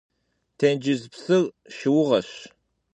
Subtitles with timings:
[0.57, 1.43] Тенджыз псыр
[1.75, 2.29] шыугъэщ.